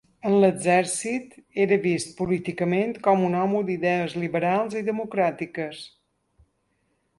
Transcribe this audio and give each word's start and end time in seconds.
En 0.27 0.35
l’exèrcit 0.43 1.35
era 1.65 1.77
vist 1.83 2.15
políticament 2.21 2.97
com 3.09 3.27
un 3.29 3.37
home 3.43 3.63
d’idees 3.69 4.17
liberals 4.25 4.81
i 4.83 4.85
democràtiques. 4.91 5.87